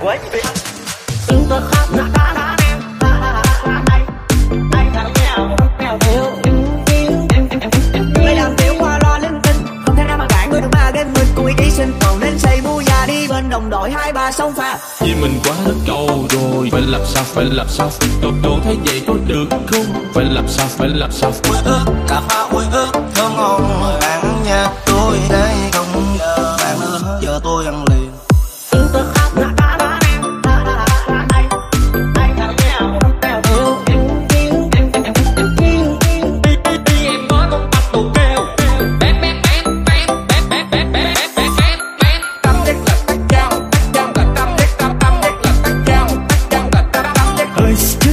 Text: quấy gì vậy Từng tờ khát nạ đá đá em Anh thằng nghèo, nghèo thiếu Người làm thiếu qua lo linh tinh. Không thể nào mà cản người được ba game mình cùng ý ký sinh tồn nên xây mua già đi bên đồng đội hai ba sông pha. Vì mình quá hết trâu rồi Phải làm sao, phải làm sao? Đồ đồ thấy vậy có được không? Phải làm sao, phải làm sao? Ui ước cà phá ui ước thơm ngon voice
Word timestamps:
quấy 0.00 0.18
gì 0.22 0.28
vậy 0.32 0.42
Từng 1.26 1.46
tờ 1.50 1.60
khát 1.70 1.86
nạ 1.96 2.08
đá 2.14 2.32
đá 2.34 2.56
em 2.68 2.78
Anh 4.72 4.92
thằng 4.94 5.12
nghèo, 5.14 5.56
nghèo 5.80 5.98
thiếu 5.98 6.24
Người 8.14 8.34
làm 8.34 8.56
thiếu 8.56 8.74
qua 8.78 8.98
lo 9.02 9.18
linh 9.18 9.40
tinh. 9.42 9.56
Không 9.86 9.96
thể 9.96 10.04
nào 10.04 10.18
mà 10.18 10.26
cản 10.28 10.50
người 10.50 10.60
được 10.60 10.68
ba 10.72 10.90
game 10.94 11.10
mình 11.14 11.26
cùng 11.34 11.46
ý 11.46 11.54
ký 11.58 11.70
sinh 11.70 11.92
tồn 12.00 12.20
nên 12.20 12.38
xây 12.38 12.60
mua 12.60 12.80
già 12.80 13.06
đi 13.06 13.28
bên 13.28 13.50
đồng 13.50 13.70
đội 13.70 13.90
hai 13.90 14.12
ba 14.12 14.32
sông 14.32 14.54
pha. 14.54 14.78
Vì 15.00 15.14
mình 15.14 15.40
quá 15.44 15.54
hết 15.64 15.74
trâu 15.86 16.26
rồi 16.30 16.68
Phải 16.72 16.82
làm 16.82 17.00
sao, 17.06 17.24
phải 17.24 17.44
làm 17.44 17.66
sao? 17.68 17.90
Đồ 18.22 18.30
đồ 18.42 18.58
thấy 18.64 18.76
vậy 18.84 19.02
có 19.06 19.14
được 19.26 19.46
không? 19.50 20.06
Phải 20.14 20.24
làm 20.24 20.48
sao, 20.48 20.66
phải 20.68 20.88
làm 20.88 21.12
sao? 21.12 21.32
Ui 21.48 21.56
ước 21.64 21.84
cà 22.08 22.20
phá 22.28 22.40
ui 22.40 22.64
ước 22.72 22.92
thơm 23.14 23.36
ngon 23.36 24.00
voice 47.68 48.07